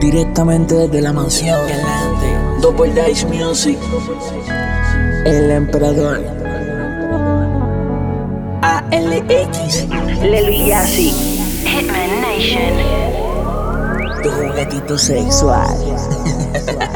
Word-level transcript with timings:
Directamente 0.00 0.74
desde 0.74 1.00
la 1.02 1.12
mansión. 1.12 1.58
Double 2.60 2.92
Dice 2.92 3.26
Music. 3.26 3.78
El 5.24 5.50
emperador. 5.50 6.20
ALX. 8.62 9.86
Lelo 10.22 10.50
y 10.50 10.66
Yassi. 10.66 11.10
Hitman 11.64 12.20
Nation. 12.22 12.72
Tu 14.22 14.30
juguetito 14.30 14.96
sexual. 14.98 15.68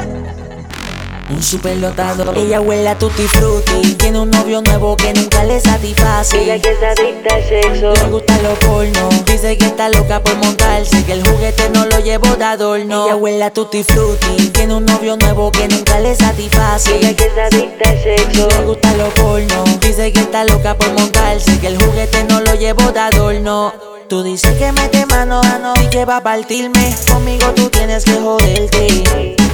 Un 1.43 1.49
superdotado, 1.49 2.33
ella 2.37 2.61
huele 2.61 2.89
a 2.89 2.97
tutti 2.97 3.27
frutti 3.27 3.97
Tiene 3.97 4.21
un 4.21 4.31
novio 4.31 4.63
nuevo 4.63 4.95
que 4.95 5.13
nunca 5.13 5.43
le 5.43 5.59
satisface. 5.59 6.41
Ella 6.41 6.61
que 6.61 6.71
es 6.71 6.79
adicta 6.81 7.35
al 7.35 7.43
sexo. 7.43 7.93
Le 7.95 8.11
gusta 8.11 8.39
lo 8.43 8.55
porno 8.61 9.09
Dice 9.27 9.59
que 9.59 9.65
está 9.65 9.89
loca 9.89 10.23
por 10.23 10.37
montarse 10.37 11.05
Que 11.05 11.15
el 11.15 11.27
juguete 11.27 11.69
no 11.71 11.85
lo 11.87 11.99
llevo 11.99 12.37
de 12.37 12.45
adorno. 12.45 13.07
Ella 13.07 13.17
huele 13.17 13.43
a 13.43 13.51
tutti 13.53 13.83
frutti 13.83 14.51
Tiene 14.51 14.77
un 14.77 14.87
novio 14.87 15.17
nuevo 15.17 15.51
que 15.51 15.67
nunca 15.67 15.99
le 15.99 16.15
satisface. 16.15 16.95
Ella 16.95 17.17
que 17.17 17.25
es 17.25 17.37
adicta 17.37 17.91
al 17.91 18.01
sexo. 18.01 18.49
Le 18.49 18.65
gusta 18.65 18.97
lo 18.97 19.09
porno 19.09 19.65
Dice 19.81 20.13
que 20.13 20.21
está 20.21 20.45
loca 20.45 20.77
por 20.77 20.93
montarse 20.93 21.59
Que 21.59 21.67
el 21.67 21.77
juguete 21.83 22.23
no 22.23 22.41
lo 22.41 22.55
llevo 22.55 22.93
de 22.93 23.01
adorno 23.01 23.92
Tú 24.13 24.23
dices 24.23 24.53
que 24.59 24.71
mete 24.73 25.07
mano 25.07 25.41
a 25.41 25.59
no 25.59 25.73
y 25.83 25.87
que 25.89 26.05
va 26.05 26.19
a 26.19 26.23
partirme. 26.23 26.95
Conmigo 27.11 27.47
tú 27.57 27.71
tienes 27.71 28.05
que 28.05 28.13
joderte. 28.21 29.05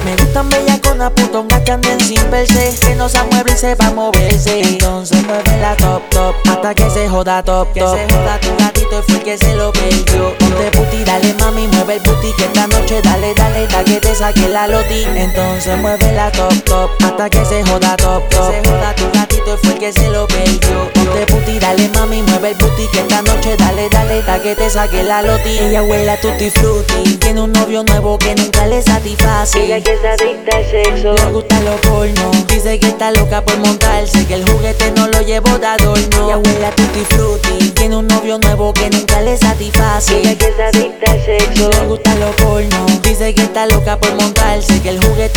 Me 0.03 0.17
gustan 0.17 0.49
bellaconas, 0.49 1.11
putongas 1.11 1.61
que 1.61 1.71
anden 1.71 1.97
sin 2.01 2.29
verse. 2.29 2.75
Que 2.81 2.93
no 2.95 3.07
se 3.07 3.23
mueve 3.23 3.53
y 3.53 3.57
sepa 3.57 3.89
moverse. 3.91 4.59
Entonces 4.59 5.25
mueve 5.25 5.57
la 5.61 5.77
top 5.77 6.01
top 6.09 6.35
Hasta 6.49 6.75
que 6.75 6.89
se 6.89 7.07
joda 7.07 7.41
top 7.41 7.67
top 7.67 7.73
Que 7.73 7.79
se 7.79 8.13
joda 8.13 8.37
tu 8.41 8.49
gatito 8.57 8.99
y 8.99 9.11
fue 9.11 9.23
que 9.23 9.37
se 9.37 9.55
lo 9.55 9.71
perdió. 9.71 10.37
Ponte 10.37 10.71
puti, 10.71 11.05
dale 11.05 11.33
mami, 11.35 11.65
mueve 11.67 11.95
el 11.95 12.01
booty 12.01 12.33
Que 12.33 12.43
esta 12.43 12.67
noche 12.67 13.01
dale, 13.01 13.33
dale, 13.35 13.65
da 13.67 13.81
que 13.85 14.01
te 14.01 14.13
saque 14.13 14.49
la 14.49 14.67
loti. 14.67 15.05
Entonces 15.15 15.77
mueve 15.77 16.11
la 16.11 16.29
top 16.33 16.53
top 16.65 16.89
Hasta 17.01 17.29
que 17.29 17.45
se 17.45 17.63
joda 17.63 17.95
top 17.95 18.27
top 18.27 18.51
Que 18.51 18.61
se 18.61 18.69
joda 18.69 18.93
tu 18.93 19.09
gatito 19.13 19.53
y 19.53 19.65
fue 19.65 19.75
que 19.75 19.93
se 19.93 20.09
lo 20.09 20.27
perdió. 20.27 20.91
Ponte 20.93 21.25
puti, 21.27 21.59
dale 21.59 21.87
mami, 21.95 22.23
mueve 22.23 22.49
el 22.51 22.57
booty 22.57 22.87
Que 22.91 22.99
esta 22.99 23.21
noche 23.21 23.55
dale, 23.55 23.68
que 24.09 24.55
te 24.55 24.69
saque 24.71 25.03
la 25.03 25.21
loti 25.21 25.59
Ella 25.59 25.83
huele 25.83 26.09
a 26.09 26.19
tutti 26.19 26.49
frutti 26.49 27.17
Tiene 27.17 27.41
un 27.41 27.51
novio 27.51 27.83
nuevo 27.83 28.17
que 28.17 28.33
nunca 28.33 28.65
le 28.65 28.81
satisface 28.81 29.65
Ella 29.65 29.81
que 29.81 29.93
es 29.93 29.99
adicta 30.03 30.57
al 30.57 30.65
sexo. 30.65 31.13
le 31.13 31.31
gusta 31.31 31.59
lo 31.61 31.75
porno 31.81 32.31
Dice 32.47 32.79
que 32.79 32.87
está 32.87 33.11
loca 33.11 33.43
por 33.43 33.57
montarse 33.59 34.25
Que 34.25 34.33
el 34.33 34.49
juguete 34.49 34.91
no 34.95 35.07
lo 35.07 35.21
llevo 35.21 35.59
de 35.59 35.67
adorno 35.67 36.25
Ella 36.25 36.37
huele 36.37 36.65
a 36.65 36.71
tutti 36.71 37.05
frutti 37.07 37.69
Tiene 37.71 37.97
un 37.97 38.07
novio 38.07 38.39
nuevo 38.39 38.73
que 38.73 38.89
nunca 38.89 39.21
le 39.21 39.37
satisface 39.37 40.19
Ella 40.19 40.35
que 40.35 40.45
es 40.47 40.59
adicta 40.59 41.11
al 41.11 41.23
sexo. 41.23 41.69
le 41.69 41.85
gusta 41.85 42.15
lo 42.15 42.31
porno 42.31 42.85
Dice 43.03 43.35
que 43.35 43.43
está 43.43 43.67
loca 43.67 43.99
por 43.99 44.11
montarse 44.15 44.81
Que 44.81 44.89
el 44.89 45.03
juguete 45.03 45.28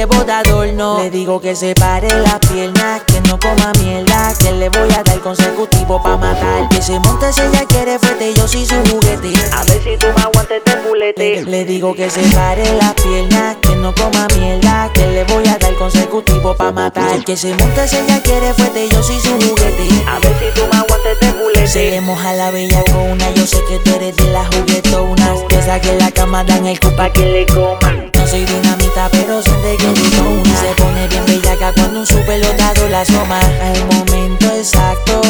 llevo 0.00 0.24
de 0.24 0.32
adorno 0.32 0.98
Le 0.98 1.10
digo 1.10 1.40
que 1.40 1.54
se 1.54 1.74
pare 1.74 2.08
las 2.22 2.38
piernas 2.38 3.02
Que 3.06 3.20
no 3.28 3.38
coma 3.38 3.72
mierda 3.80 4.32
Que 4.38 4.52
le 4.52 4.68
voy 4.70 4.90
a 4.92 5.02
dar 5.02 5.20
consecutivo 5.20 6.02
pa' 6.02 6.16
matar 6.16 6.68
Que 6.70 6.80
se 6.80 6.98
monte 7.00 7.32
si 7.32 7.42
ella 7.42 7.64
quiere 7.66 7.98
fuerte 7.98 8.32
Yo 8.34 8.48
soy 8.48 8.64
su 8.64 8.76
juguete 8.88 9.32
A 9.52 9.64
ver 9.64 9.82
si 9.82 9.96
tú 9.98 10.06
me 10.16 10.22
aguantas 10.22 10.58
este 10.58 10.76
fulete. 10.78 11.44
le 11.44 11.64
digo 11.64 11.94
que 11.94 12.10
se 12.10 12.22
pare 12.34 12.64
las 12.74 12.94
piernas, 12.94 13.56
que 13.62 13.76
no 13.76 13.94
coma 13.94 14.26
mierda, 14.36 14.90
que 14.92 15.06
le 15.06 15.24
voy 15.24 15.46
a 15.46 15.58
dar 15.58 15.74
consecutivo 15.74 16.54
pa' 16.56 16.72
matar. 16.72 17.22
Que 17.24 17.36
se 17.36 17.54
monte 17.54 17.86
si 17.86 17.96
ella 17.96 18.20
quiere 18.22 18.52
fuerte, 18.52 18.88
yo 18.88 19.02
soy 19.02 19.20
su 19.20 19.30
juguete. 19.30 19.88
A 20.08 20.18
ver 20.18 20.34
si 20.38 20.60
tú 20.60 20.66
me 20.72 20.78
aguantas 20.78 21.12
este 21.12 21.32
fulete. 21.32 21.66
Se 21.68 22.00
moja 22.00 22.32
la 22.32 22.50
bella 22.50 22.82
con 22.92 23.12
una, 23.12 23.30
yo 23.32 23.46
sé 23.46 23.58
que 23.68 23.78
tú 23.78 23.94
eres 23.94 24.16
de 24.16 24.24
las 24.32 24.46
juguetonas. 24.48 25.38
Que 25.48 25.62
saque 25.62 25.94
la 25.94 26.10
cama, 26.10 26.42
dan 26.42 26.66
el 26.66 26.80
cupa 26.80 26.96
Pa' 26.96 27.12
que 27.12 27.24
le 27.26 27.46
coma. 27.46 28.09
Soy 28.30 28.44
dinamita, 28.44 29.08
pero 29.10 29.42
siente 29.42 29.76
que 29.76 29.86
tú 29.86 30.22
una. 30.22 30.56
Se 30.60 30.74
pone 30.76 31.08
bien 31.08 31.26
bellaca 31.26 31.72
cuando 31.74 32.00
un 32.00 32.06
superlotado 32.06 32.88
la 32.88 33.00
asoma. 33.00 33.40
Al 33.40 33.84
momento 33.86 34.46
exacto, 34.56 35.20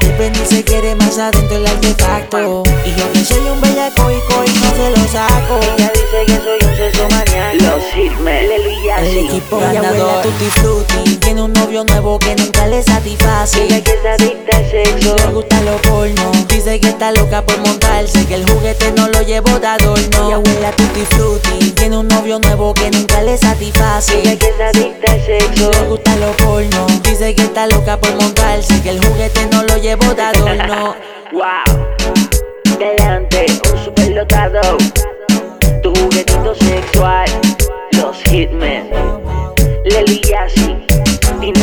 depende 0.00 0.40
y 0.42 0.46
se 0.46 0.64
quiere 0.64 0.96
más 0.96 1.18
adentro 1.18 1.56
el 1.56 1.66
artefacto. 1.66 2.64
Y 2.84 2.90
yo 2.98 3.12
que 3.12 3.24
soy 3.24 3.48
un 3.48 3.60
bellaco 3.60 4.10
y 4.10 4.20
coi, 4.32 4.48
no 4.48 4.70
se 4.74 4.90
lo 4.90 5.08
saco. 5.08 5.95
El 9.06 9.18
equipo 9.18 9.60
ganador 9.60 10.22
tutti 10.22 10.44
frutti 10.46 11.16
Tiene 11.18 11.40
un 11.40 11.52
novio 11.52 11.84
nuevo 11.84 12.18
que 12.18 12.34
nunca 12.34 12.66
le 12.66 12.82
satisface 12.82 13.64
Ella 13.64 13.80
que 13.80 13.92
es 13.92 14.04
adicta 14.04 14.56
al 14.56 14.68
sexo. 14.68 15.16
Le 15.16 15.32
gusta 15.32 15.60
lo 15.60 15.76
porno 15.76 16.32
Dice 16.48 16.80
que 16.80 16.88
está 16.88 17.12
loca 17.12 17.42
por 17.46 17.56
montarse 17.58 18.26
Que 18.26 18.34
el 18.34 18.50
juguete 18.50 18.90
no 18.96 19.06
lo 19.08 19.22
llevo 19.22 19.60
de 19.60 19.66
adorno 19.66 20.26
Ella 20.26 20.38
huele 20.38 20.66
a 20.66 20.72
tutti 20.72 21.04
frutti 21.10 21.70
Tiene 21.70 21.98
un 21.98 22.08
novio 22.08 22.40
nuevo 22.40 22.74
que 22.74 22.90
nunca 22.90 23.22
le 23.22 23.38
satisface 23.38 24.20
Ella 24.20 24.36
que 24.36 24.48
es 24.48 24.60
adicta 24.60 25.12
al 25.12 25.24
sexo. 25.24 25.70
Le 25.70 25.88
gusta 25.88 26.16
lo 26.16 26.32
porno 26.32 26.86
Dice 27.04 27.32
que 27.36 27.42
está 27.42 27.68
loca 27.68 27.96
por 27.98 28.12
montarse 28.16 28.82
Que 28.82 28.90
el 28.90 29.04
juguete 29.04 29.46
no 29.52 29.62
lo 29.62 29.76
llevo 29.76 30.14
de 30.14 30.22
adorno 30.22 30.96
Wow. 31.32 31.86
Delante, 32.78 33.46
un 33.72 33.84
superdotado. 33.84 34.76
Tu 35.82 35.94
juguetito 35.94 36.54
sexual. 36.54 37.26
Los 37.92 38.22
Hitmen. 38.30 38.75
Yassi. 40.46 40.76
D9. 41.40 41.60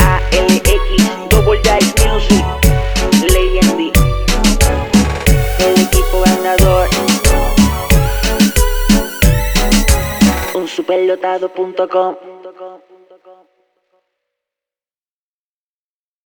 ALX. 0.00 1.28
Double 1.28 1.58
Dice 1.58 1.92
Music. 2.08 2.44
Leyendy. 3.32 3.92
El 5.58 5.80
equipo 5.82 6.22
ganador. 6.24 6.88
Un 10.54 10.66
superdotado.com. 10.66 12.33